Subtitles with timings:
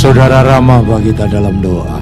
[0.00, 2.00] Saudara Rama bagi kita dalam doa.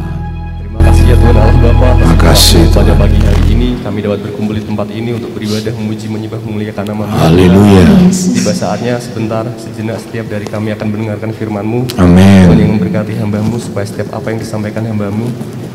[0.63, 1.89] Terima kasih ya Tuhan Allah Bapa.
[1.99, 2.99] Terima kasih, Pada Tuhan.
[3.03, 7.05] pagi hari ini kami dapat berkumpul di tempat ini untuk beribadah, memuji, menyembah, memuliakan nama
[7.11, 7.91] Haleluya.
[8.15, 11.99] Tiba saatnya sebentar sejenak setiap dari kami akan mendengarkan firman-Mu.
[11.99, 12.47] Amin.
[12.47, 15.27] Tuhan yang memberkati hamba-Mu supaya setiap apa yang disampaikan hamba-Mu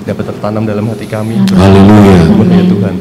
[0.07, 1.43] dapat tertanam dalam hati kami.
[1.51, 2.23] Haleluya.
[2.23, 2.95] Tuhan ya Tuhan.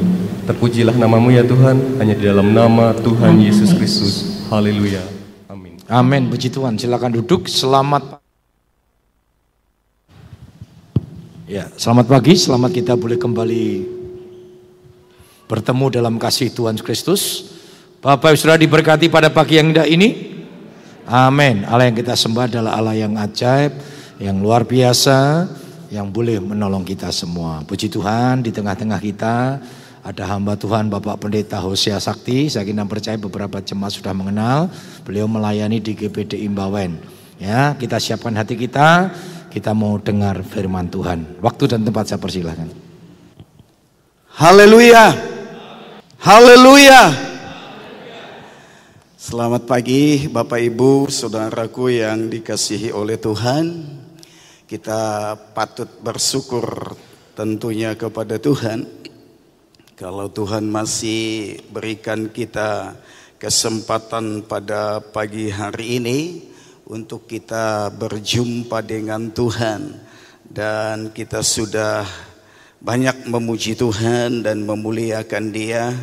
[0.50, 4.42] Terpujilah namamu ya Tuhan, hanya di dalam nama Tuhan Yesus Kristus.
[4.50, 5.06] Haleluya.
[5.46, 5.78] Amin.
[5.86, 6.26] Amin.
[6.26, 6.74] Puji Tuhan.
[6.74, 7.46] Silakan duduk.
[7.46, 8.21] Selamat
[11.52, 12.32] Ya, selamat pagi.
[12.32, 13.84] Selamat kita boleh kembali
[15.44, 17.52] bertemu dalam kasih Tuhan Kristus.
[18.00, 20.32] Bapak Ibu Saudara diberkati pada pagi yang indah ini.
[21.04, 21.68] Amin.
[21.68, 23.68] Allah yang kita sembah adalah Allah yang ajaib,
[24.16, 25.44] yang luar biasa,
[25.92, 27.60] yang boleh menolong kita semua.
[27.68, 29.60] Puji Tuhan di tengah-tengah kita
[30.08, 32.48] ada hamba Tuhan Bapak Pendeta Hosea Sakti.
[32.48, 34.72] Saya kira percaya beberapa jemaat sudah mengenal.
[35.04, 36.96] Beliau melayani di GPD Imbawen.
[37.36, 39.12] Ya, kita siapkan hati kita.
[39.52, 41.44] Kita mau dengar firman Tuhan.
[41.44, 42.72] Waktu dan tempat saya persilahkan.
[44.32, 45.12] Haleluya.
[46.24, 47.12] Haleluya.
[49.12, 53.92] Selamat pagi Bapak Ibu, saudaraku yang dikasihi oleh Tuhan.
[54.64, 56.96] Kita patut bersyukur
[57.36, 58.88] tentunya kepada Tuhan.
[60.00, 62.96] Kalau Tuhan masih berikan kita
[63.36, 66.18] kesempatan pada pagi hari ini
[66.86, 69.94] untuk kita berjumpa dengan Tuhan
[70.48, 72.04] dan kita sudah
[72.82, 75.94] banyak memuji Tuhan dan memuliakan Dia.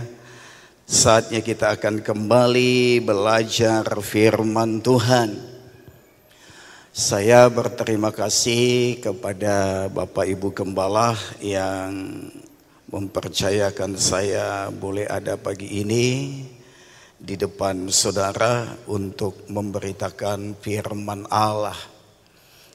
[0.89, 5.37] Saatnya kita akan kembali belajar firman Tuhan.
[6.89, 12.25] Saya berterima kasih kepada Bapak Ibu Gembala yang
[12.89, 16.07] mempercayakan saya boleh ada pagi ini
[17.19, 21.75] di depan saudara untuk memberitakan firman Allah.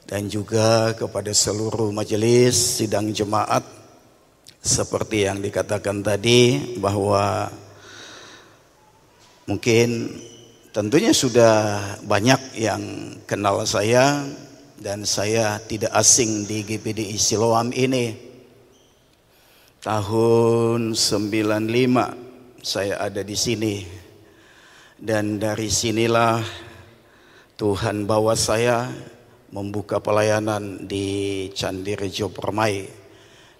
[0.05, 3.65] Dan juga kepada seluruh majelis sidang jemaat
[4.61, 7.49] seperti yang dikatakan tadi bahwa
[9.49, 10.13] mungkin
[10.69, 12.81] tentunya sudah banyak yang
[13.25, 14.29] kenal saya
[14.77, 18.13] dan saya tidak asing di GPDI Siloam ini.
[19.81, 24.04] Tahun 95 saya ada di sini
[24.95, 26.39] dan dari sinilah
[27.59, 28.87] Tuhan bawa saya
[29.51, 32.87] membuka pelayanan di Candi Rejo Permai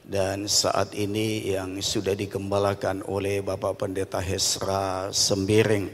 [0.05, 5.87] dan saat ini yang sudah dikembalakan oleh Bapak Pendeta Hesra Sembiring.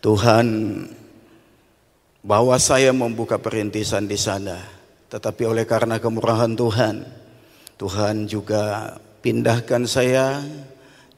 [0.00, 0.46] Tuhan
[2.24, 4.58] bawa saya membuka perintisan di sana,
[5.12, 7.04] tetapi oleh karena kemurahan Tuhan,
[7.76, 10.40] Tuhan juga pindahkan saya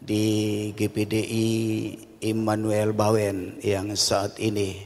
[0.03, 1.51] di GPDI
[2.21, 4.85] Immanuel Bawen yang saat ini.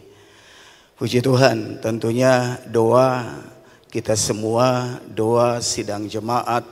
[0.97, 3.41] Puji Tuhan, tentunya doa
[3.89, 6.63] kita semua, doa sidang jemaat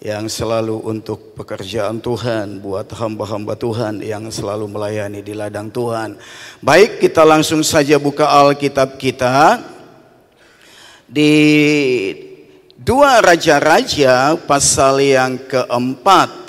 [0.00, 6.16] yang selalu untuk pekerjaan Tuhan, buat hamba-hamba Tuhan yang selalu melayani di ladang Tuhan.
[6.64, 9.60] Baik, kita langsung saja buka Alkitab kita
[11.04, 11.32] di
[12.80, 16.39] Dua Raja-Raja pasal yang keempat.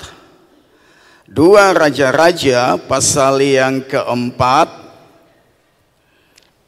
[1.32, 4.68] Dua Raja-Raja pasal yang keempat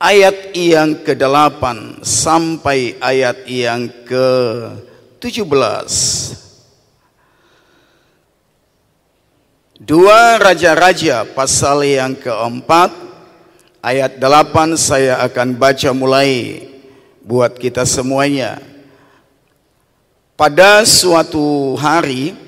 [0.00, 1.60] ayat yang ke-8
[2.00, 5.92] sampai ayat yang ke-17.
[9.84, 12.88] Dua Raja-Raja pasal yang keempat
[13.84, 16.64] ayat 8 saya akan baca mulai
[17.20, 18.64] buat kita semuanya.
[20.40, 22.43] Pada suatu hari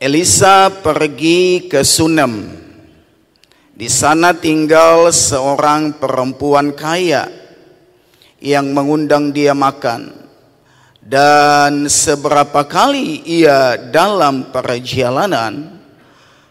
[0.00, 2.48] Elisa pergi ke Sunem.
[3.76, 7.28] Di sana tinggal seorang perempuan kaya
[8.40, 10.08] yang mengundang dia makan.
[11.04, 15.84] Dan seberapa kali ia dalam perjalanan,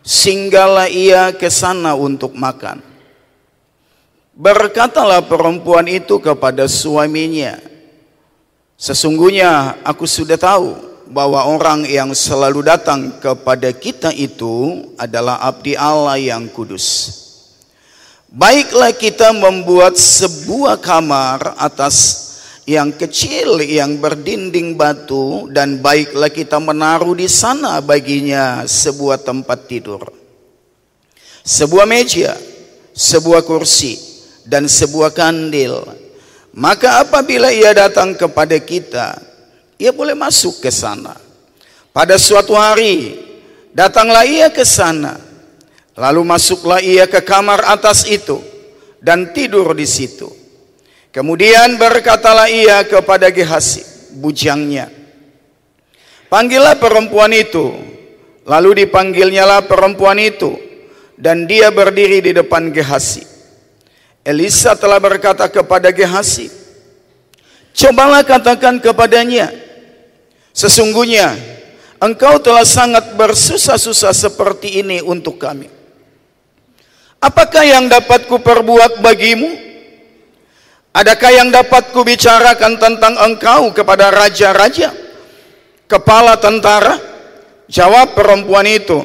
[0.05, 2.85] singgahlah ia ke sana untuk makan.
[4.37, 7.57] Berkatalah perempuan itu kepada suaminya,
[8.79, 16.21] Sesungguhnya aku sudah tahu bahwa orang yang selalu datang kepada kita itu adalah abdi Allah
[16.21, 17.17] yang kudus.
[18.29, 22.29] Baiklah kita membuat sebuah kamar atas
[22.69, 30.13] yang kecil yang berdinding batu dan baiklah kita menaruh di sana baginya sebuah tempat tidur.
[31.41, 32.37] Sebuah meja,
[32.93, 33.97] sebuah kursi
[34.45, 35.89] dan sebuah kandil.
[36.53, 39.28] Maka apabila ia datang kepada kita,
[39.79, 41.15] ia boleh masuk ke sana.
[41.95, 43.15] Pada suatu hari,
[43.71, 45.15] datanglah ia ke sana.
[45.95, 48.43] Lalu masuklah ia ke kamar atas itu
[48.99, 50.27] dan tidur di situ.
[51.09, 53.81] Kemudian berkatalah ia kepada Gehasi,
[54.21, 54.99] bujangnya,
[56.29, 57.73] Panggillah perempuan itu.
[58.45, 60.53] Lalu dipanggilnyalah perempuan itu.
[61.17, 63.25] Dan dia berdiri di depan Gehasi.
[64.21, 66.53] Elisa telah berkata kepada Gehasi,
[67.73, 69.49] Cobalah katakan kepadanya,
[70.53, 71.35] Sesungguhnya
[72.01, 75.69] engkau telah sangat bersusah-susah seperti ini untuk kami.
[77.19, 79.69] Apakah yang dapat kuperbuat bagimu?
[80.95, 84.89] Adakah yang dapat kubicarakan tentang engkau kepada raja-raja?
[85.85, 86.97] Kepala tentara?
[87.69, 88.97] Jawab perempuan itu,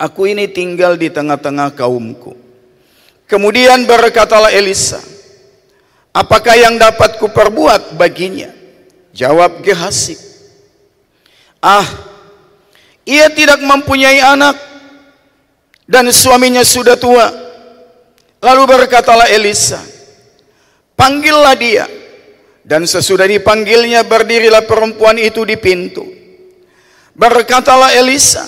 [0.00, 2.32] Aku ini tinggal di tengah-tengah kaumku.
[3.28, 4.96] Kemudian berkatalah Elisa,
[6.10, 8.48] Apakah yang dapat kuperbuat baginya?
[9.12, 10.29] Jawab Gehasi,
[11.60, 11.84] Ah,
[13.04, 14.56] ia tidak mempunyai anak
[15.84, 17.28] dan suaminya sudah tua.
[18.40, 19.80] Lalu berkatalah Elisa,
[20.96, 21.86] panggillah dia.
[22.60, 26.06] Dan sesudah dipanggilnya berdirilah perempuan itu di pintu.
[27.16, 28.46] Berkatalah Elisa,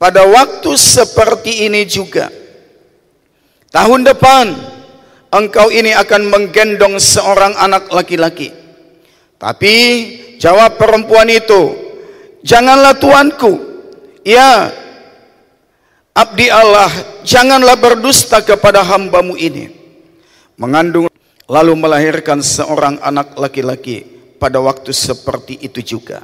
[0.00, 2.32] pada waktu seperti ini juga,
[3.68, 4.46] tahun depan
[5.30, 8.50] engkau ini akan menggendong seorang anak laki-laki.
[9.36, 9.74] Tapi
[10.40, 11.89] jawab perempuan itu,
[12.44, 13.58] janganlah tuanku,
[14.26, 14.70] ya
[16.14, 16.90] abdi Allah,
[17.24, 19.72] janganlah berdusta kepada hambamu ini.
[20.60, 21.08] Mengandung
[21.48, 24.04] lalu melahirkan seorang anak laki-laki
[24.36, 26.22] pada waktu seperti itu juga.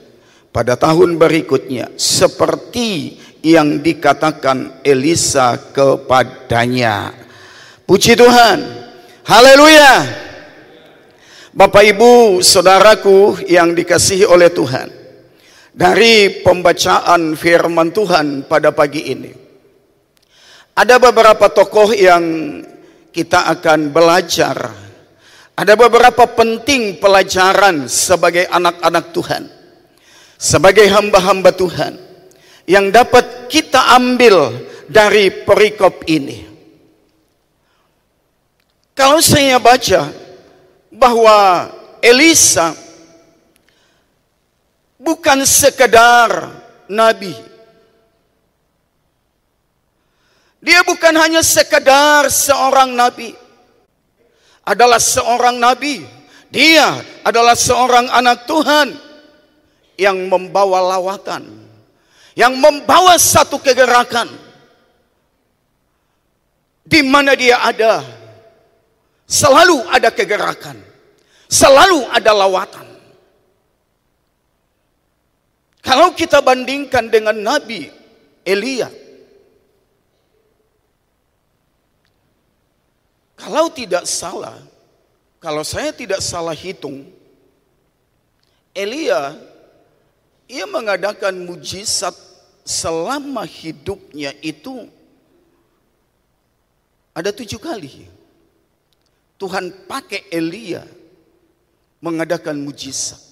[0.52, 7.12] Pada tahun berikutnya, seperti yang dikatakan Elisa kepadanya.
[7.84, 8.58] Puji Tuhan.
[9.20, 10.24] Haleluya.
[11.52, 14.95] Bapak Ibu, saudaraku yang dikasihi oleh Tuhan.
[15.76, 19.32] Dari pembacaan firman Tuhan pada pagi ini.
[20.72, 22.24] Ada beberapa tokoh yang
[23.12, 24.86] kita akan belajar
[25.56, 29.48] ada beberapa penting pelajaran sebagai anak-anak Tuhan,
[30.36, 31.96] sebagai hamba-hamba Tuhan
[32.68, 34.52] yang dapat kita ambil
[34.84, 36.44] dari perikop ini.
[38.92, 40.12] Kalau saya baca
[40.92, 41.72] bahwa
[42.04, 42.76] Elisa
[45.06, 46.50] bukan sekedar
[46.90, 47.30] nabi.
[50.58, 53.30] Dia bukan hanya sekedar seorang nabi
[54.66, 56.02] adalah seorang nabi.
[56.50, 58.88] Dia adalah seorang anak Tuhan
[59.94, 61.46] yang membawa lawatan,
[62.34, 64.26] yang membawa satu kegerakan
[66.82, 68.02] di mana dia ada.
[69.26, 70.78] Selalu ada kegerakan,
[71.50, 72.95] selalu ada lawatan.
[75.86, 77.86] Kalau kita bandingkan dengan Nabi
[78.42, 78.90] Elia,
[83.36, 84.58] Kalau tidak salah,
[85.38, 87.04] kalau saya tidak salah hitung,
[88.72, 89.38] Elia
[90.48, 92.16] ia mengadakan mujizat
[92.66, 94.88] selama hidupnya itu
[97.14, 98.08] ada tujuh kali.
[99.36, 100.82] Tuhan pakai Elia
[102.00, 103.25] mengadakan mujizat.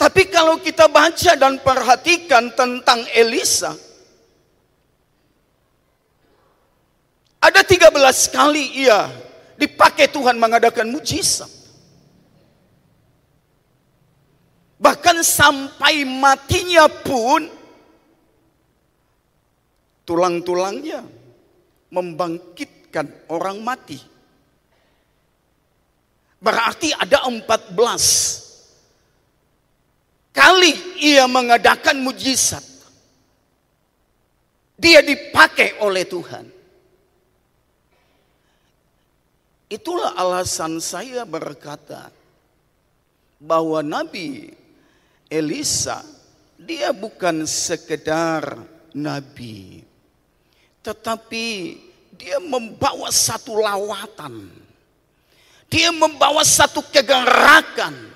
[0.00, 3.76] Tapi kalau kita baca dan perhatikan tentang Elisa,
[7.40, 9.08] Ada 13 kali ia
[9.56, 11.48] dipakai Tuhan mengadakan mujizat.
[14.76, 17.48] Bahkan sampai matinya pun
[20.04, 21.00] tulang-tulangnya
[21.88, 23.96] membangkitkan orang mati.
[26.40, 28.49] Berarti ada 14
[30.30, 32.64] kali ia mengadakan mujizat.
[34.80, 36.46] Dia dipakai oleh Tuhan.
[39.70, 42.10] Itulah alasan saya berkata
[43.38, 44.50] bahwa Nabi
[45.30, 46.02] Elisa
[46.58, 49.86] dia bukan sekedar nabi
[50.80, 51.76] tetapi
[52.16, 54.48] dia membawa satu lawatan.
[55.70, 58.09] Dia membawa satu kegerakan.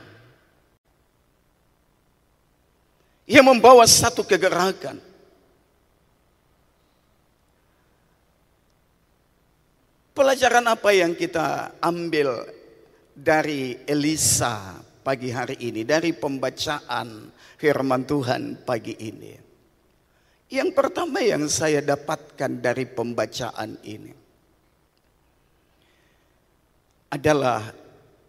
[3.24, 5.00] Dia membawa satu kegerakan.
[10.14, 12.46] Pelajaran apa yang kita ambil
[13.16, 19.34] dari Elisa pagi hari ini, dari pembacaan firman Tuhan pagi ini?
[20.52, 24.12] Yang pertama yang saya dapatkan dari pembacaan ini
[27.10, 27.74] adalah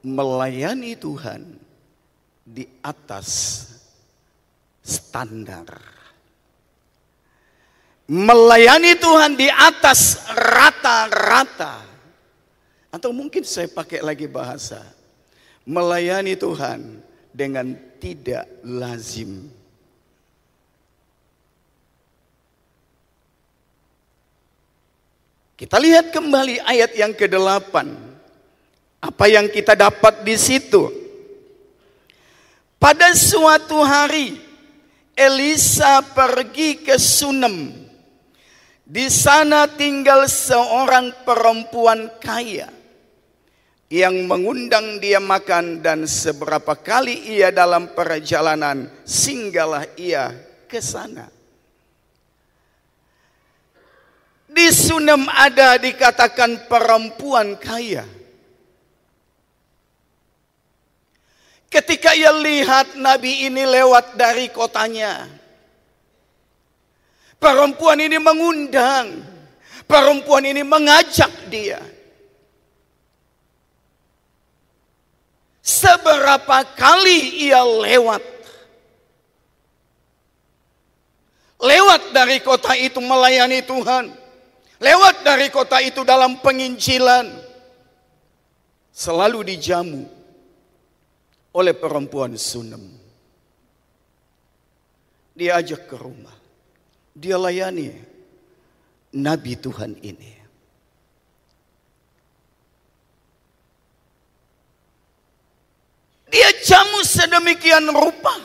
[0.02, 1.42] melayani Tuhan
[2.46, 3.30] di atas
[4.86, 5.82] standar.
[8.06, 11.82] Melayani Tuhan di atas rata-rata.
[12.94, 14.80] Atau mungkin saya pakai lagi bahasa
[15.65, 17.01] melayani Tuhan
[17.34, 19.50] dengan tidak lazim.
[25.56, 27.75] Kita lihat kembali ayat yang ke-8.
[29.01, 30.92] Apa yang kita dapat di situ?
[32.75, 34.45] Pada suatu hari
[35.15, 37.72] Elisa pergi ke Sunem.
[38.86, 42.69] Di sana tinggal seorang perempuan kaya
[43.89, 50.36] yang mengundang dia makan dan seberapa kali ia dalam perjalanan singgahlah ia
[50.69, 51.31] ke sana.
[54.51, 58.07] Di Sunem ada dikatakan perempuan kaya.
[61.75, 65.27] Ketika ia lihat Nabi ini lewat dari kotanya.
[67.36, 69.20] Perempuan ini mengundang.
[69.84, 71.84] Perempuan ini mengajak dia.
[75.60, 78.24] Seberapa kali ia lewat.
[81.60, 84.15] Lewat dari kota itu melayani Tuhan.
[84.79, 87.36] Lewat dari kota itu dalam penginjilan.
[88.96, 90.14] Selalu dijamu
[91.55, 92.83] oleh perempuan Sunem.
[95.31, 96.35] Dia ajak ke rumah.
[97.15, 97.95] Dia layani
[99.15, 100.31] Nabi Tuhan ini.
[106.27, 108.35] Dia jamu sedemikian rupa.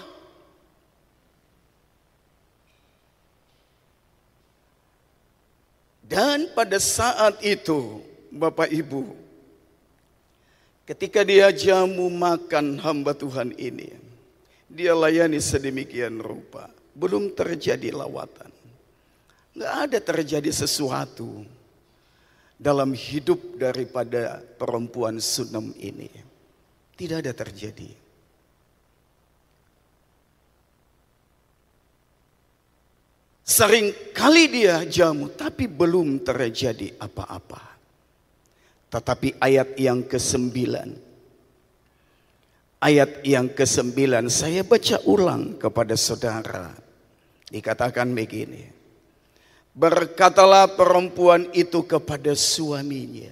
[6.11, 8.03] Dan pada saat itu,
[8.35, 9.15] Bapak Ibu,
[10.91, 13.95] ketika dia jamu makan hamba Tuhan ini,
[14.67, 16.67] dia layani sedemikian rupa.
[16.91, 18.51] Belum terjadi lawatan.
[19.55, 21.47] Nggak ada terjadi sesuatu
[22.59, 26.11] dalam hidup daripada perempuan Sunem ini.
[26.99, 27.91] Tidak ada terjadi.
[33.47, 37.70] Sering kali dia jamu, tapi belum terjadi apa-apa.
[38.91, 40.51] Tetapi ayat yang ke-9.
[42.83, 46.75] Ayat yang ke-9 saya baca ulang kepada saudara.
[47.51, 48.67] Dikatakan begini.
[49.71, 53.31] Berkatalah perempuan itu kepada suaminya.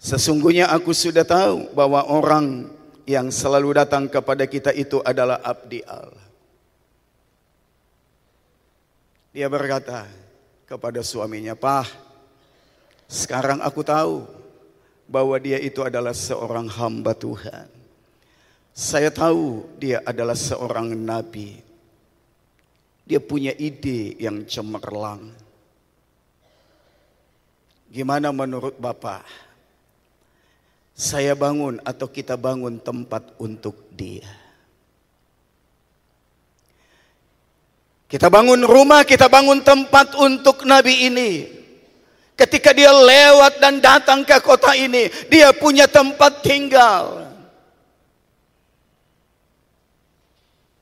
[0.00, 2.70] Sesungguhnya aku sudah tahu bahwa orang
[3.04, 6.28] yang selalu datang kepada kita itu adalah abdi Allah
[9.38, 10.08] Dia berkata
[10.64, 11.86] kepada suaminya, "Pah,
[13.08, 14.28] sekarang aku tahu
[15.08, 17.64] bahwa dia itu adalah seorang hamba Tuhan.
[18.76, 21.56] Saya tahu dia adalah seorang nabi.
[23.08, 25.32] Dia punya ide yang cemerlang.
[27.88, 29.24] Gimana menurut Bapak?
[30.92, 34.28] Saya bangun atau kita bangun tempat untuk dia?"
[38.08, 41.57] Kita bangun rumah, kita bangun tempat untuk Nabi ini.
[42.38, 47.26] Ketika dia lewat dan datang ke kota ini, dia punya tempat tinggal.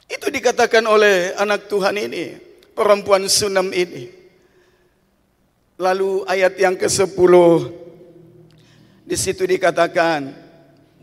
[0.05, 2.37] Itu dikatakan oleh anak Tuhan ini,
[2.77, 4.05] perempuan Sunem ini.
[5.81, 7.33] Lalu ayat yang ke-10
[9.09, 10.37] di situ dikatakan,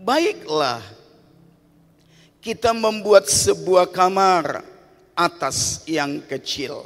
[0.06, 0.86] "Baiklah
[2.46, 4.62] kita membuat sebuah kamar
[5.18, 6.86] atas yang kecil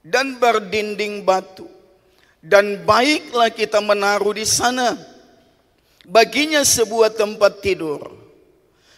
[0.00, 1.75] dan berdinding batu
[2.46, 4.94] dan baiklah kita menaruh di sana.
[6.06, 8.26] Baginya sebuah tempat tidur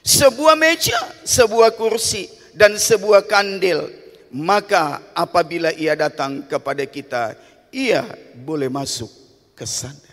[0.09, 3.93] sebuah meja sebuah kursi dan sebuah kandil.
[4.29, 7.33] Maka apabila ia datang kepada kita
[7.73, 8.05] ia
[8.37, 9.09] boleh masuk
[9.57, 10.13] ke sana.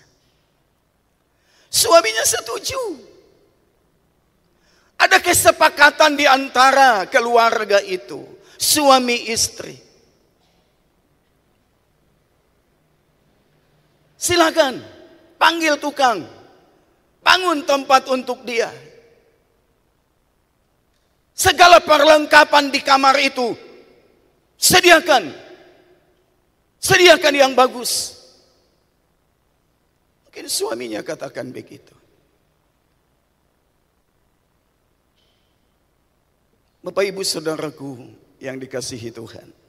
[1.68, 2.80] Suaminya setuju.
[4.96, 8.24] Ada kesepakatan di antara keluarga itu,
[8.56, 9.75] suami istri.
[14.25, 14.82] Silakan
[15.38, 16.25] panggil tukang,
[17.22, 18.74] bangun tempat untuk dia.
[21.38, 23.53] Segala perlengkapan di kamar itu
[24.58, 25.29] sediakan.
[26.82, 28.17] Sediakan yang bagus.
[30.25, 31.94] Mungkin suaminya katakan begitu.
[36.82, 38.10] Bapak Ibu Saudaraku
[38.41, 39.64] yang dikasihi Tuhan.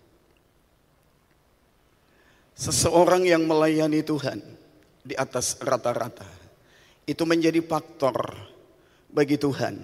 [2.57, 4.41] Seseorang yang melayani Tuhan
[5.05, 6.25] di atas rata-rata
[7.05, 8.17] itu menjadi faktor
[9.13, 9.77] bagi Tuhan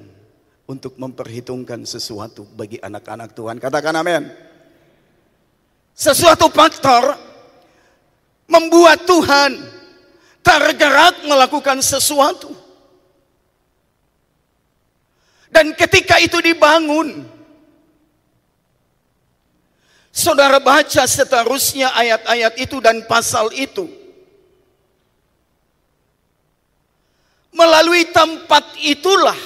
[0.64, 3.61] untuk memperhitungkan sesuatu bagi anak-anak Tuhan.
[3.61, 4.25] Katakan amin.
[5.93, 7.12] Sesuatu faktor
[8.49, 9.52] membuat Tuhan
[10.41, 12.57] tergerak melakukan sesuatu.
[15.52, 17.29] Dan ketika itu dibangun,
[20.12, 23.88] saudara baca seterusnya ayat-ayat itu dan pasal itu.
[27.52, 29.37] Melalui tempat itulah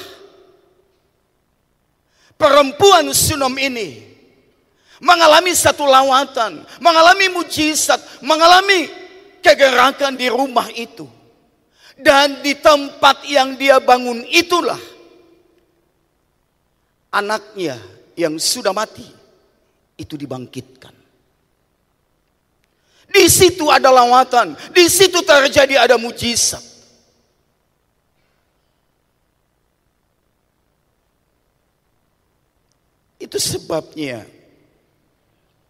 [2.39, 4.03] perempuan Sunom ini
[5.03, 8.91] mengalami satu lawatan, mengalami mujizat, mengalami
[9.43, 11.07] kegerakan di rumah itu.
[11.97, 14.79] Dan di tempat yang dia bangun itulah
[17.09, 17.81] anaknya
[18.13, 19.16] yang sudah mati
[19.97, 20.95] itu dibangkitkan.
[23.07, 26.63] Di situ ada lawatan, di situ terjadi ada mujizat.
[33.17, 34.29] Itu sebabnya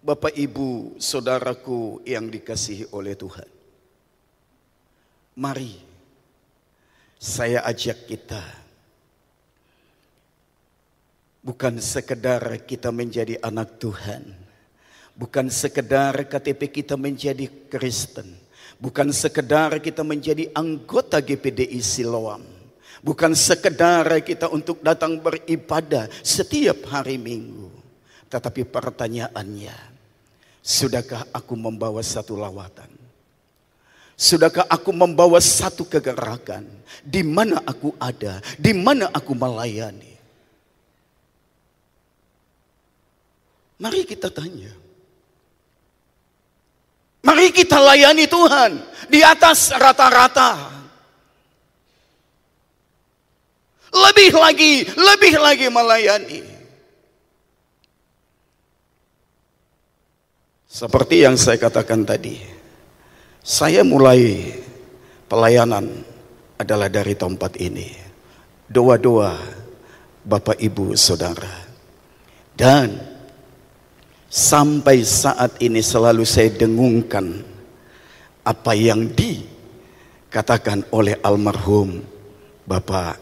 [0.02, 3.48] Bapak Ibu, saudaraku yang dikasihi oleh Tuhan.
[5.36, 5.74] Mari
[7.16, 8.65] saya ajak kita
[11.46, 14.34] bukan sekedar kita menjadi anak Tuhan,
[15.14, 18.34] bukan sekedar KTP kita menjadi Kristen,
[18.82, 22.42] bukan sekedar kita menjadi anggota GPDI Siloam,
[22.98, 27.70] bukan sekedar kita untuk datang beribadah setiap hari Minggu,
[28.26, 29.78] tetapi pertanyaannya,
[30.66, 32.90] sudahkah aku membawa satu lawatan?
[34.18, 36.64] Sudahkah aku membawa satu kegerakan?
[37.04, 38.40] Di mana aku ada?
[38.56, 40.15] Di mana aku melayani?
[43.76, 44.72] Mari kita tanya.
[47.26, 48.72] Mari kita layani Tuhan
[49.10, 50.72] di atas rata-rata.
[53.92, 56.40] Lebih lagi, lebih lagi melayani.
[60.68, 62.36] Seperti yang saya katakan tadi.
[63.40, 64.52] Saya mulai
[65.24, 65.88] pelayanan
[66.60, 67.88] adalah dari tempat ini.
[68.68, 69.32] Doa-doa
[70.26, 71.64] Bapak Ibu Saudara.
[72.52, 73.15] Dan
[74.36, 77.40] sampai saat ini selalu saya dengungkan
[78.44, 82.04] apa yang dikatakan oleh almarhum
[82.68, 83.16] Bapak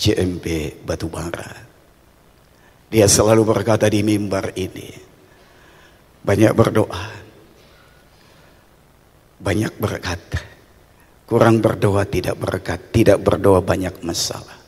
[0.00, 1.52] JMP Batubara.
[2.88, 4.88] Dia selalu berkata di mimbar ini,
[6.24, 7.04] banyak berdoa,
[9.36, 10.22] banyak berkat.
[11.24, 14.60] Kurang berdoa tidak berkat, tidak berdoa banyak masalah.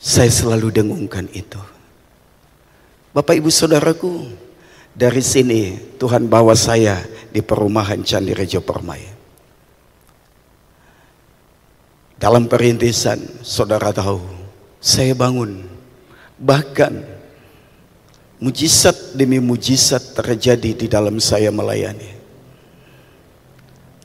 [0.00, 1.60] Saya selalu dengungkan itu.
[3.14, 4.26] Bapak ibu saudaraku,
[4.90, 6.98] dari sini Tuhan bawa saya
[7.30, 9.06] di perumahan Candi Rejo Permai.
[12.18, 14.18] Dalam perintisan, saudara tahu,
[14.82, 15.62] saya bangun.
[16.34, 17.14] Bahkan
[18.44, 22.12] Mujizat demi mujizat terjadi di dalam saya melayani.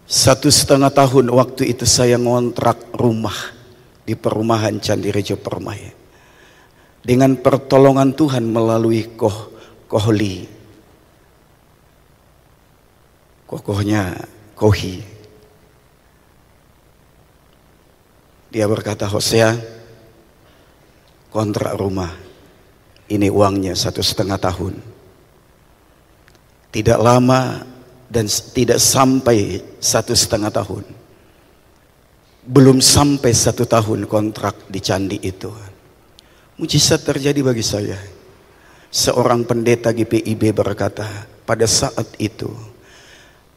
[0.07, 3.35] Satu setengah tahun waktu itu saya ngontrak rumah
[4.07, 5.98] di perumahan Candi Rejo Permai.
[6.99, 9.55] Dengan pertolongan Tuhan melalui koh,
[9.87, 10.45] kohli.
[13.47, 14.13] Kokohnya
[14.53, 15.01] kohi.
[18.49, 19.53] Dia berkata, Hosea,
[21.29, 22.09] kontrak rumah
[23.09, 24.75] ini uangnya satu setengah tahun.
[26.69, 27.65] Tidak lama
[28.05, 30.85] dan tidak sampai satu setengah tahun.
[32.45, 35.49] Belum sampai satu tahun kontrak di candi itu.
[36.59, 37.95] Mujizat terjadi bagi saya.
[38.91, 41.07] Seorang pendeta GPIB berkata,
[41.47, 42.51] pada saat itu,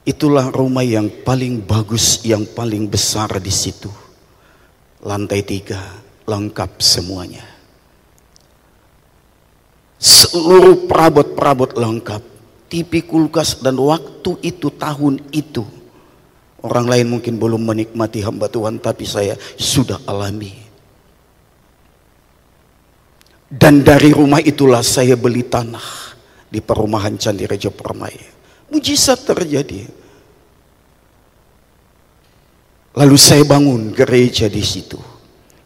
[0.06, 3.90] itulah rumah yang paling bagus, yang paling besar di situ.
[5.02, 5.82] Lantai tiga,
[6.30, 7.52] lengkap semuanya
[10.02, 12.22] seluruh perabot-perabot lengkap.
[12.72, 15.60] TV kulkas dan waktu itu tahun itu.
[16.64, 20.61] Orang lain mungkin belum menikmati hamba Tuhan tapi saya sudah alami.
[23.52, 26.16] Dan dari rumah itulah saya beli tanah
[26.48, 28.16] di perumahan Candi Rejo Permai.
[28.72, 29.84] Mujizat terjadi.
[32.96, 34.96] Lalu saya bangun gereja di situ.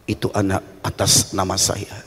[0.03, 2.03] Itu anak atas nama saya.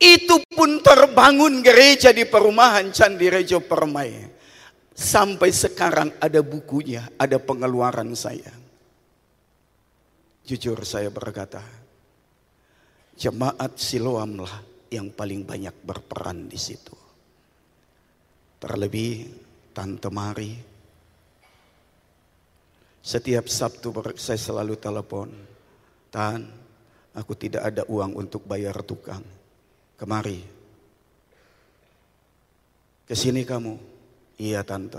[0.00, 4.32] Itu pun terbangun gereja di perumahan Candi Rejo Permai.
[4.96, 8.56] Sampai sekarang ada bukunya, ada pengeluaran saya.
[10.48, 11.83] Jujur saya berkata,
[13.18, 16.94] jemaat Siloamlah yang paling banyak berperan di situ.
[18.58, 19.28] Terlebih
[19.74, 20.52] Tante Mari.
[23.04, 25.28] Setiap Sabtu saya selalu telepon,
[26.08, 26.40] Tan,
[27.12, 29.20] aku tidak ada uang untuk bayar tukang
[30.00, 30.40] kemari.
[33.04, 33.76] Ke sini kamu.
[34.40, 34.98] Iya tante.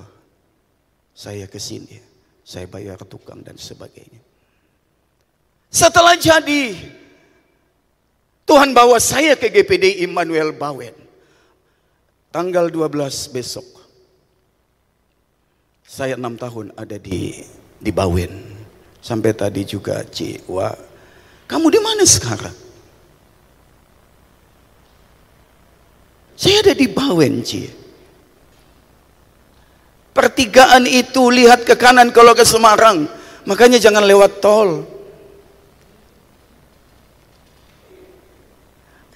[1.15, 1.95] Saya ke sini,
[2.43, 4.19] saya bayar tukang dan sebagainya.
[5.71, 6.75] Setelah jadi,
[8.45, 10.93] Tuhan bawa saya ke GPD Immanuel Bawen.
[12.29, 13.65] Tanggal 12 besok.
[15.81, 17.41] Saya enam tahun ada di
[17.81, 18.53] di Bawen.
[19.01, 20.73] Sampai tadi juga Ci, wah,
[21.45, 22.57] kamu di mana sekarang?
[26.33, 27.69] Saya ada di Bawen, Ci.
[30.09, 33.05] Pertigaan itu lihat ke kanan kalau ke Semarang.
[33.45, 34.94] Makanya jangan lewat tol.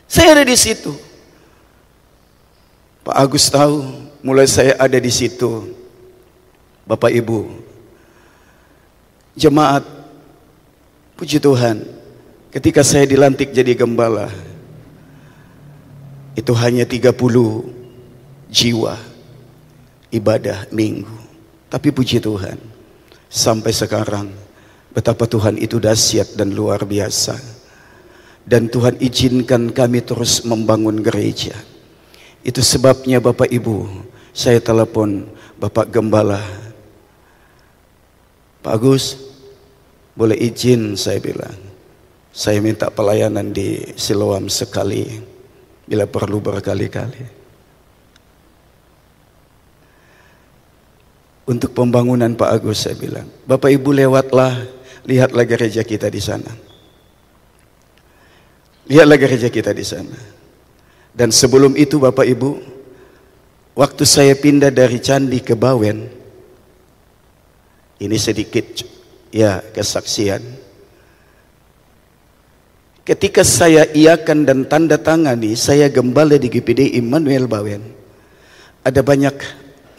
[0.09, 0.89] Saya ada di situ.
[3.05, 5.69] Pak Agus tahu, mulai saya ada di situ.
[6.89, 7.45] Bapak Ibu,
[9.37, 9.85] jemaat,
[11.13, 11.85] puji Tuhan,
[12.49, 14.33] ketika saya dilantik jadi gembala,
[16.33, 17.13] itu hanya 30
[18.49, 18.97] jiwa
[20.09, 21.13] ibadah minggu.
[21.69, 22.57] Tapi puji Tuhan,
[23.29, 24.33] sampai sekarang
[24.89, 27.58] betapa Tuhan itu dahsyat dan luar biasa.
[28.49, 31.53] Dan Tuhan izinkan kami terus membangun gereja.
[32.41, 33.85] Itu sebabnya Bapak Ibu,
[34.33, 35.29] saya telepon
[35.61, 36.41] Bapak Gembala.
[38.65, 39.21] Pak Agus,
[40.17, 41.53] boleh izin saya bilang.
[42.33, 45.05] Saya minta pelayanan di Siloam sekali,
[45.85, 47.39] bila perlu berkali-kali.
[51.49, 53.25] untuk pembangunan Pak Agus saya bilang.
[53.49, 54.53] Bapak Ibu lewatlah,
[55.09, 56.68] lihatlah gereja kita di sana.
[58.89, 60.17] Lihatlah gereja kita di sana.
[61.13, 62.51] Dan sebelum itu Bapak Ibu,
[63.77, 66.09] waktu saya pindah dari Candi ke Bawen,
[68.01, 68.65] ini sedikit
[69.29, 70.41] ya kesaksian.
[73.05, 77.81] Ketika saya iakan dan tanda tangani, saya gembala di GPD Immanuel Bawen.
[78.81, 79.37] Ada banyak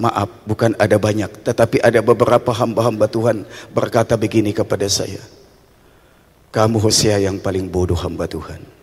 [0.00, 5.20] Maaf, bukan ada banyak, tetapi ada beberapa hamba-hamba Tuhan berkata begini kepada saya.
[6.48, 8.79] Kamu Hosea yang paling bodoh hamba Tuhan.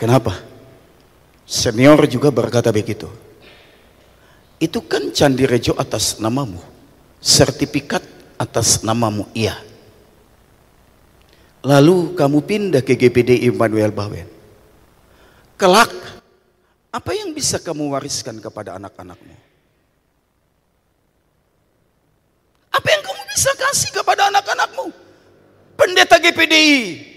[0.00, 0.32] Kenapa?
[1.44, 3.04] Senior juga berkata begitu.
[4.56, 6.56] Itu kan Candi Rejo atas namamu.
[7.20, 8.00] Sertifikat
[8.40, 9.60] atas namamu, iya.
[11.60, 14.24] Lalu kamu pindah ke GPD Immanuel Bawen.
[15.60, 15.92] Kelak
[16.88, 19.36] apa yang bisa kamu wariskan kepada anak-anakmu?
[22.72, 24.88] Apa yang kamu bisa kasih kepada anak-anakmu?
[25.76, 27.09] Pendeta GPDI.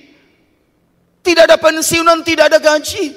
[1.23, 3.15] Tidak ada pensiunan, tidak ada gaji.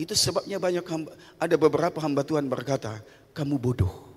[0.00, 3.04] Itu sebabnya banyak hamba, ada beberapa hamba Tuhan berkata,
[3.36, 4.08] kamu bodoh.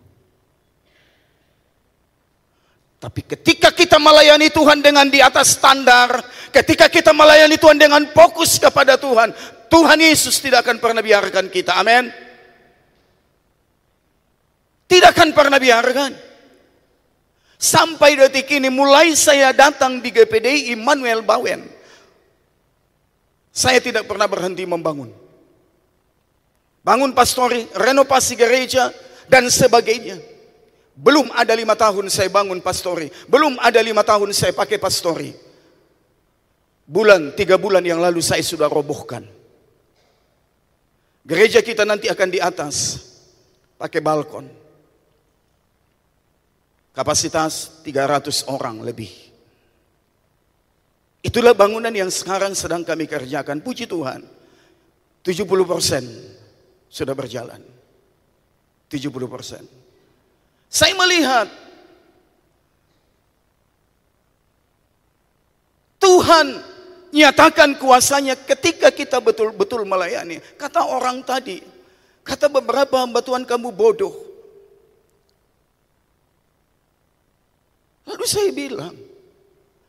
[3.03, 6.23] Tapi ketika kita melayani Tuhan dengan di atas standar,
[6.55, 9.35] ketika kita melayani Tuhan dengan fokus kepada Tuhan,
[9.67, 11.75] Tuhan Yesus tidak akan pernah biarkan kita.
[11.75, 12.07] Amin.
[14.87, 16.15] Tidak akan pernah biarkan.
[17.59, 21.72] Sampai detik ini mulai saya datang di GPD Immanuel Bawen.
[23.53, 25.13] Saya tidak pernah berhenti membangun.
[26.81, 28.89] Bangun pastori, renovasi gereja,
[29.29, 30.17] dan sebagainya.
[30.97, 33.13] Belum ada lima tahun saya bangun pastori.
[33.29, 35.31] Belum ada lima tahun saya pakai pastori.
[36.83, 39.23] Bulan, tiga bulan yang lalu saya sudah robohkan.
[41.23, 42.99] Gereja kita nanti akan di atas
[43.79, 44.51] pakai balkon.
[46.91, 49.22] Kapasitas 300 orang lebih.
[51.23, 53.63] Itulah bangunan yang sekarang sedang kami kerjakan.
[53.63, 54.27] Puji Tuhan.
[55.23, 56.03] 70 persen
[56.91, 57.63] sudah berjalan.
[58.91, 59.63] 70 persen.
[60.67, 61.47] Saya melihat
[66.03, 66.59] Tuhan
[67.15, 70.43] nyatakan kuasanya ketika kita betul-betul melayani.
[70.59, 71.63] Kata orang tadi,
[72.27, 74.12] kata beberapa hamba Tuhan kamu bodoh.
[78.03, 78.91] Lalu saya bilang,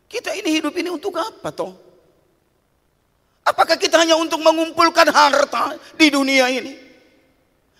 [0.08, 1.72] kita ini hidup ini untuk apa toh?
[3.44, 6.84] Apakah kita hanya untuk mengumpulkan harta di dunia ini?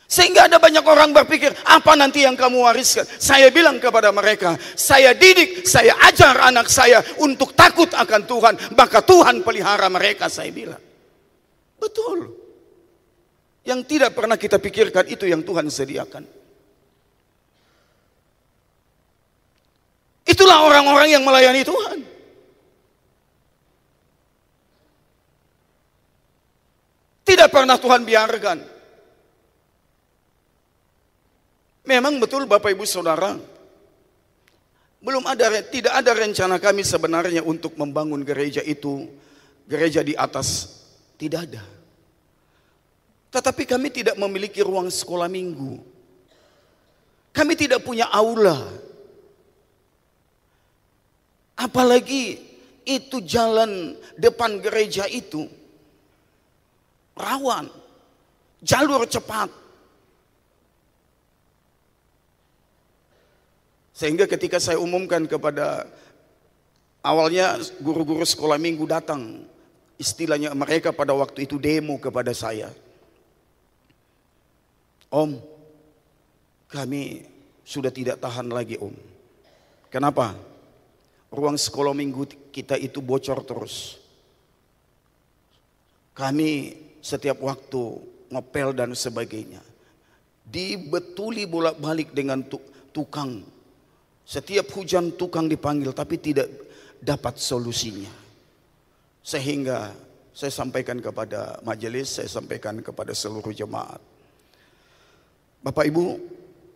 [0.04, 3.08] Sehingga ada banyak orang berpikir, apa nanti yang kamu wariskan?
[3.16, 8.54] Saya bilang kepada mereka, saya didik, saya ajar anak saya untuk takut akan Tuhan.
[8.76, 10.78] Maka Tuhan pelihara mereka, saya bilang.
[11.80, 12.30] Betul.
[13.64, 16.24] Yang tidak pernah kita pikirkan itu yang Tuhan sediakan.
[20.28, 22.13] Itulah orang-orang yang melayani Tuhan.
[27.34, 28.58] Tidak pernah Tuhan biarkan
[31.84, 33.36] Memang betul Bapak Ibu Saudara,
[35.04, 39.04] belum ada tidak ada rencana kami sebenarnya untuk membangun gereja itu
[39.68, 40.80] gereja di atas
[41.20, 41.60] tidak ada.
[43.36, 45.76] Tetapi kami tidak memiliki ruang sekolah minggu.
[47.36, 48.64] Kami tidak punya aula.
[51.60, 52.40] Apalagi
[52.88, 55.44] itu jalan depan gereja itu
[57.14, 57.70] rawan,
[58.62, 59.50] jalur cepat.
[63.94, 65.86] Sehingga ketika saya umumkan kepada
[67.06, 69.46] awalnya guru-guru sekolah minggu datang,
[69.94, 72.74] istilahnya mereka pada waktu itu demo kepada saya.
[75.14, 75.38] Om,
[76.66, 77.22] kami
[77.62, 78.90] sudah tidak tahan lagi om.
[79.94, 80.34] Kenapa?
[81.30, 84.02] Ruang sekolah minggu kita itu bocor terus.
[86.14, 86.74] Kami
[87.04, 88.00] setiap waktu
[88.32, 89.60] ngepel dan sebagainya.
[90.48, 92.40] Dibetuli bolak-balik dengan
[92.96, 93.44] tukang.
[94.24, 96.48] Setiap hujan tukang dipanggil tapi tidak
[97.04, 98.08] dapat solusinya.
[99.20, 99.92] Sehingga
[100.32, 104.00] saya sampaikan kepada majelis, saya sampaikan kepada seluruh jemaat.
[105.60, 106.04] Bapak Ibu,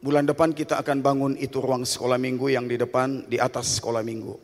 [0.04, 4.04] bulan depan kita akan bangun itu ruang sekolah minggu yang di depan di atas sekolah
[4.04, 4.36] minggu.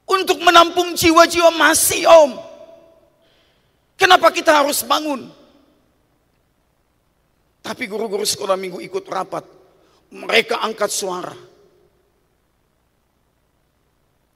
[0.08, 2.49] untuk menampung jiwa-jiwa masih om.
[4.00, 5.28] Kenapa kita harus bangun?
[7.60, 9.44] Tapi guru-guru sekolah minggu ikut rapat.
[10.16, 11.36] Mereka angkat suara.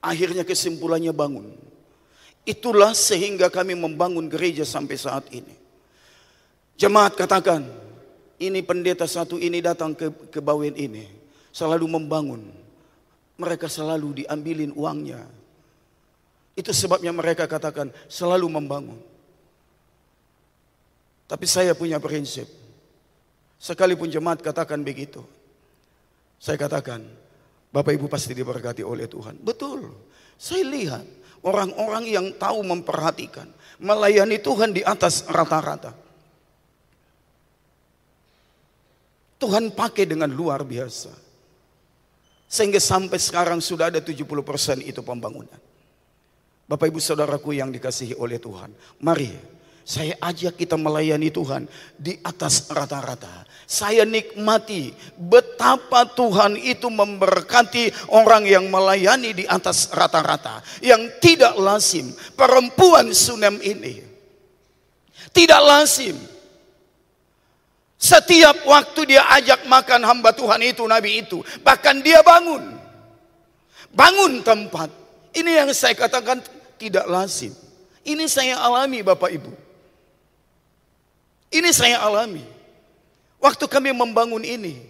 [0.04, 1.47] Akhirnya kesimpulannya bangun.
[2.43, 5.56] Itulah sehingga kami membangun gereja sampai saat ini.
[6.76, 7.63] Jemaat katakan,
[8.36, 10.12] ini pendeta satu ini datang ke,
[10.43, 11.08] Bawen ini.
[11.56, 12.52] Selalu membangun.
[13.39, 15.23] Mereka selalu diambilin uangnya.
[16.54, 19.12] Itu sebabnya mereka katakan selalu membangun.
[21.34, 22.46] Tapi saya punya prinsip.
[23.58, 25.26] Sekalipun jemaat katakan begitu.
[26.38, 27.02] Saya katakan,
[27.74, 29.41] Bapak Ibu pasti diberkati oleh Tuhan.
[29.41, 29.89] Betul.
[30.38, 31.02] Saya lihat
[31.41, 33.50] orang-orang yang tahu memperhatikan.
[33.82, 35.98] Melayani Tuhan di atas rata-rata.
[39.41, 41.10] Tuhan pakai dengan luar biasa.
[42.46, 45.58] Sehingga sampai sekarang sudah ada 70% itu pembangunan.
[46.69, 48.69] Bapak ibu saudaraku yang dikasihi oleh Tuhan.
[49.02, 49.52] Mari
[49.84, 51.67] saya ajak kita melayani Tuhan
[52.00, 53.43] di atas rata-rata.
[53.67, 60.63] Saya nikmati betapa Tuhan itu memberkati orang yang melayani di atas rata-rata.
[60.80, 62.12] Yang tidak lazim.
[62.36, 64.04] Perempuan Sunem ini.
[65.32, 66.15] Tidak lazim
[68.04, 71.39] setiap waktu dia ajak makan hamba Tuhan itu, Nabi itu.
[71.63, 72.76] Bahkan dia bangun.
[73.96, 74.91] Bangun tempat.
[75.32, 76.43] Ini yang saya katakan
[76.76, 77.56] tidak lazim.
[78.04, 79.62] Ini saya alami Bapak Ibu.
[81.53, 82.41] Ini saya alami.
[83.37, 84.81] Waktu kami membangun ini.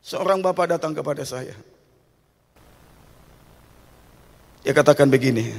[0.00, 1.54] Seorang bapak datang kepada saya.
[4.64, 5.52] Dia katakan begini.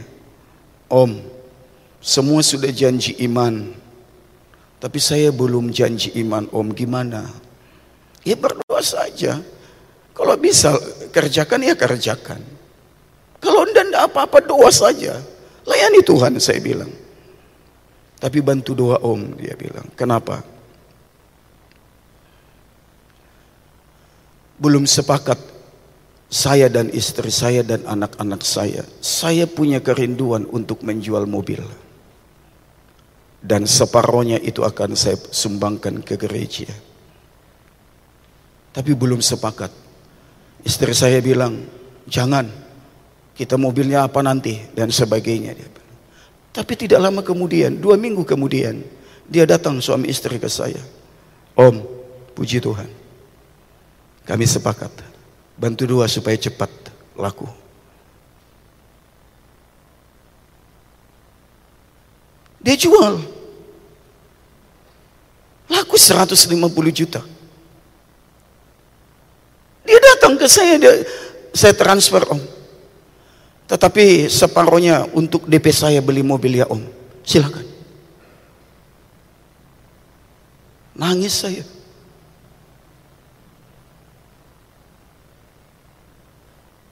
[0.89, 1.21] Om,
[2.01, 3.83] semua sudah janji iman
[4.83, 7.23] tapi saya belum janji iman om gimana?
[8.27, 9.39] Ya berdoa saja.
[10.11, 10.75] Kalau bisa
[11.07, 12.43] kerjakan ya kerjakan.
[13.39, 15.23] Kalau tidak apa-apa doa saja.
[15.63, 16.91] Layani Tuhan saya bilang.
[18.23, 19.91] Tapi bantu doa om dia bilang.
[19.99, 20.39] Kenapa?
[24.55, 25.35] Belum sepakat
[26.31, 28.87] saya dan istri saya dan anak-anak saya.
[29.03, 31.67] Saya punya kerinduan untuk menjual mobil
[33.43, 36.71] dan separohnya itu akan saya sumbangkan ke gereja.
[38.71, 39.69] Tapi belum sepakat.
[40.63, 41.59] Istri saya bilang,
[42.07, 42.47] jangan.
[43.35, 45.82] Kita mobilnya apa nanti dan sebagainya.
[46.53, 48.77] Tapi tidak lama kemudian, dua minggu kemudian,
[49.25, 50.77] dia datang suami istri ke saya.
[51.57, 51.81] Om,
[52.37, 52.85] puji Tuhan.
[54.29, 54.93] Kami sepakat.
[55.57, 56.69] Bantu dua supaya cepat
[57.17, 57.49] laku.
[62.61, 63.17] Dia jual.
[65.73, 66.37] Laku 150
[66.93, 67.21] juta.
[69.83, 71.03] Dia datang ke saya, dia,
[71.51, 72.39] saya transfer om.
[73.73, 76.77] Tetapi separohnya untuk DP saya beli mobil ya om.
[77.25, 77.65] Silakan.
[80.93, 81.65] Nangis saya.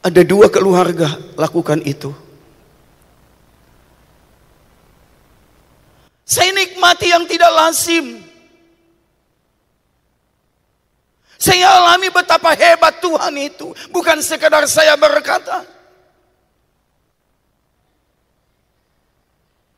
[0.01, 2.09] Ada dua keluarga lakukan itu.
[6.25, 8.25] Saya nikmati yang tidak lazim.
[11.37, 13.69] Saya alami betapa hebat Tuhan itu.
[13.93, 15.80] Bukan sekedar saya berkata.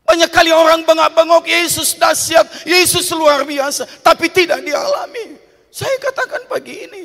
[0.04, 3.88] Banyak kali orang bengak-bengok Yesus dahsyat, Yesus luar biasa.
[4.04, 5.39] Tapi tidak dialami.
[5.72, 7.04] Saya katakan pagi ini.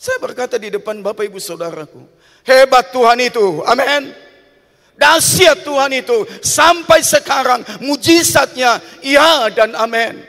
[0.00, 2.00] Saya berkata di depan Bapak Ibu Saudaraku.
[2.40, 3.60] Hebat Tuhan itu.
[3.68, 4.16] Amin.
[4.96, 6.24] Dahsyat Tuhan itu.
[6.40, 10.24] Sampai sekarang mujizatnya ya dan amin.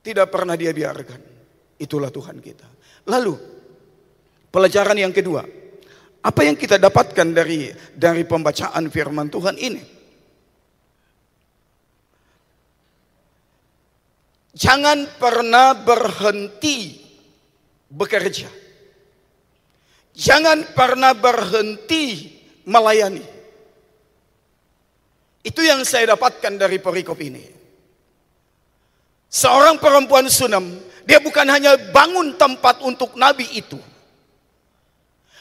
[0.00, 1.20] Tidak pernah dia biarkan.
[1.76, 2.64] Itulah Tuhan kita.
[3.12, 3.59] Lalu
[4.50, 5.46] pelajaran yang kedua.
[6.20, 9.82] Apa yang kita dapatkan dari dari pembacaan firman Tuhan ini?
[14.52, 17.00] Jangan pernah berhenti
[17.88, 18.52] bekerja.
[20.12, 22.28] Jangan pernah berhenti
[22.68, 23.24] melayani.
[25.40, 27.40] Itu yang saya dapatkan dari perikop ini.
[29.30, 30.68] Seorang perempuan Sunam,
[31.08, 33.80] dia bukan hanya bangun tempat untuk nabi itu.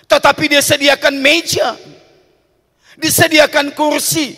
[0.10, 1.78] Tetapi dia sediakan meja,
[2.98, 4.34] disediakan kursi,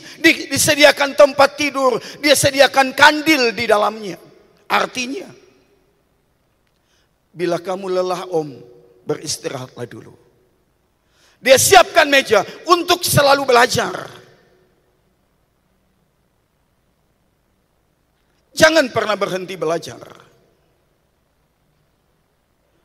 [0.51, 4.19] disediakan tempat tidur, dia sediakan kandil di dalamnya.
[4.67, 5.31] Artinya,
[7.31, 8.51] bila kamu lelah om,
[9.07, 10.13] beristirahatlah dulu.
[11.41, 13.95] Dia siapkan meja untuk selalu belajar.
[18.51, 20.30] Jangan pernah berhenti belajar.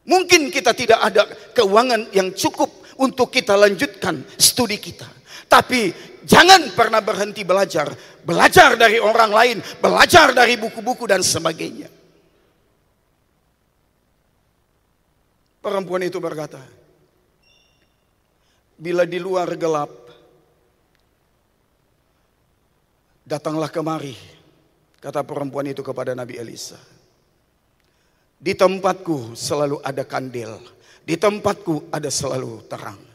[0.06, 5.10] Mungkin kita tidak ada keuangan yang cukup untuk kita lanjutkan studi kita.
[5.46, 5.90] Tapi
[6.22, 7.90] jangan pernah berhenti belajar.
[8.22, 11.90] Belajar dari orang lain, belajar dari buku-buku dan sebagainya.
[15.62, 16.62] Perempuan itu berkata,
[18.78, 19.90] bila di luar gelap,
[23.26, 24.14] datanglah kemari,
[25.02, 26.78] kata perempuan itu kepada Nabi Elisa.
[28.36, 30.60] Di tempatku selalu ada kandil,
[31.02, 33.06] di tempatku ada selalu terang.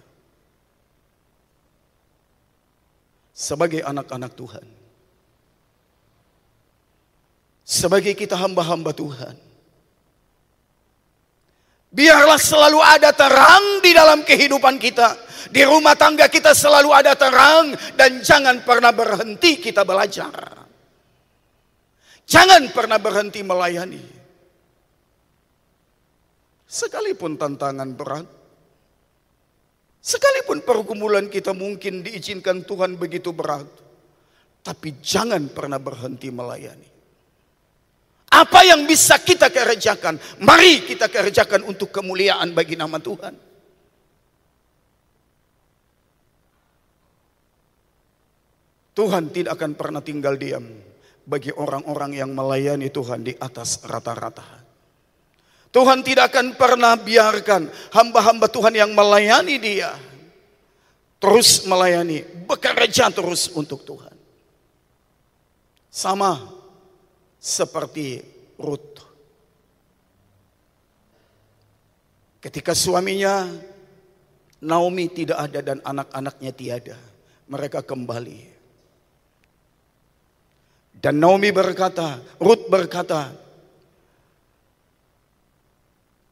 [3.41, 4.65] sebagai anak-anak Tuhan.
[7.65, 9.33] Sebagai kita hamba-hamba Tuhan.
[11.91, 15.17] Biarlah selalu ada terang di dalam kehidupan kita.
[15.49, 17.73] Di rumah tangga kita selalu ada terang.
[17.97, 20.61] Dan jangan pernah berhenti kita belajar.
[22.29, 24.20] Jangan pernah berhenti melayani.
[26.71, 28.23] Sekalipun tantangan berat.
[29.99, 33.67] Sekalipun pergumulan kita mungkin diizinkan Tuhan begitu berat.
[34.63, 36.87] Tapi jangan pernah berhenti melayani.
[38.31, 40.15] Apa yang bisa kita kerjakan,
[40.47, 43.35] mari kita kerjakan untuk kemuliaan bagi nama Tuhan.
[48.95, 50.63] Tuhan tidak akan pernah tinggal diam
[51.27, 54.60] bagi orang-orang yang melayani Tuhan di atas rata-rata.
[55.71, 59.95] Tuhan tidak akan pernah biarkan hamba-hamba Tuhan yang melayani dia.
[61.21, 64.15] Terus melayani, bekerja terus untuk Tuhan.
[65.87, 66.39] Sama
[67.39, 68.19] seperti
[68.59, 68.99] Ruth.
[72.41, 73.47] Ketika suaminya
[74.61, 76.97] Naomi tidak ada dan anak-anaknya tiada.
[77.49, 78.39] Mereka kembali.
[81.01, 83.33] Dan Naomi berkata, Ruth berkata,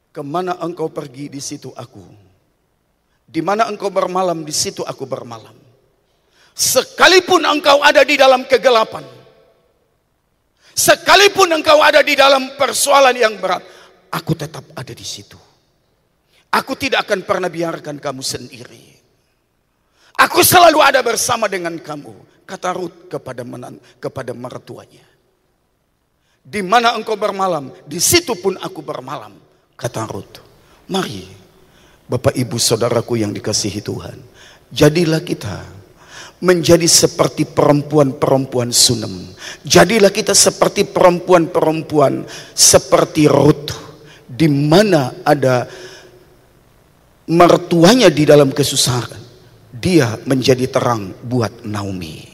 [0.10, 2.02] Ke mana engkau pergi di situ aku.
[3.30, 5.54] Di mana engkau bermalam di situ aku bermalam.
[6.58, 9.06] Sekalipun engkau ada di dalam kegelapan.
[10.74, 13.62] Sekalipun engkau ada di dalam persoalan yang berat.
[14.10, 15.38] Aku tetap ada di situ.
[16.50, 18.98] Aku tidak akan pernah biarkan kamu sendiri.
[20.18, 22.44] Aku selalu ada bersama dengan kamu.
[22.50, 25.06] Kata Rut kepada menan, kepada mertuanya.
[26.42, 29.49] Di mana engkau bermalam, di situ pun aku bermalam.
[29.80, 30.44] Kata Rut.
[30.92, 31.24] Mari,
[32.04, 34.20] Bapak Ibu Saudaraku yang dikasihi Tuhan.
[34.76, 35.64] Jadilah kita
[36.44, 39.32] menjadi seperti perempuan-perempuan Sunem.
[39.64, 43.72] Jadilah kita seperti perempuan-perempuan seperti Rut
[44.28, 45.66] di mana ada
[47.30, 49.32] mertuanya di dalam kesusahan.
[49.70, 52.29] Dia menjadi terang buat Naomi.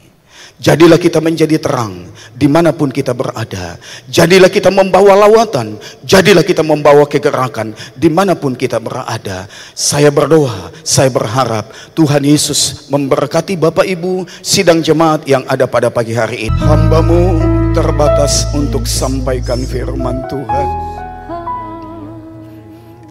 [0.56, 3.76] Jadilah kita menjadi terang di mana pun kita berada.
[4.08, 5.76] Jadilah kita membawa lawatan.
[6.00, 9.44] Jadilah kita membawa kegerakan di mana pun kita berada.
[9.76, 16.16] Saya berdoa, saya berharap Tuhan Yesus memberkati Bapak Ibu sidang jemaat yang ada pada pagi
[16.16, 16.56] hari ini.
[16.64, 17.36] Hambamu
[17.76, 20.68] terbatas untuk sampaikan firman Tuhan.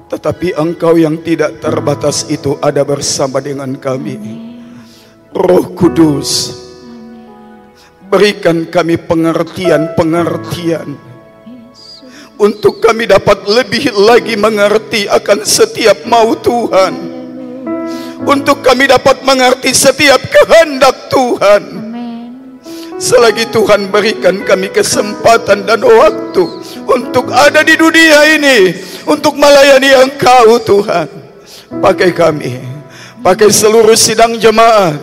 [0.09, 4.17] Tetapi engkau yang tidak terbatas itu ada bersama dengan kami.
[5.29, 6.64] Roh Kudus,
[8.15, 10.87] berikan kami pengertian-pengertian
[12.39, 16.95] untuk kami dapat lebih lagi mengerti akan setiap mau Tuhan.
[18.23, 21.63] Untuk kami dapat mengerti setiap kehendak Tuhan.
[22.95, 30.55] Selagi Tuhan berikan kami kesempatan dan waktu untuk ada di dunia ini, untuk melayani Engkau
[30.63, 31.11] Tuhan.
[31.83, 32.63] Pakai kami,
[33.19, 34.95] pakai seluruh sidang jemaat,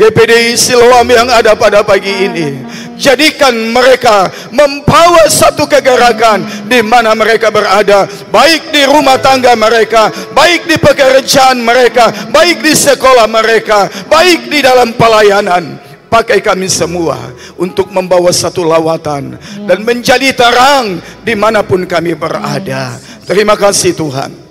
[0.00, 2.64] GPDI Siloam yang ada pada pagi ini.
[2.96, 10.64] Jadikan mereka membawa satu kegerakan di mana mereka berada, baik di rumah tangga mereka, baik
[10.64, 15.80] di pekerjaan mereka, baik di sekolah mereka, baik di dalam pelayanan
[16.10, 22.98] pakai kami semua untuk membawa satu lawatan dan menjadi terang di mana pun kami berada.
[23.28, 24.49] Terima kasih Tuhan.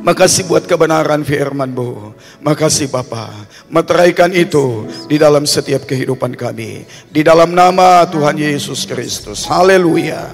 [0.00, 2.16] Makasih buat kebenaran firman-Mu.
[2.40, 3.28] Makasih Bapa.
[3.68, 6.88] Meteraikan itu di dalam setiap kehidupan kami.
[7.12, 9.44] Di dalam nama Tuhan Yesus Kristus.
[9.44, 10.32] Haleluya.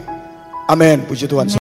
[0.70, 1.02] Amin.
[1.04, 1.63] Puji Tuhan.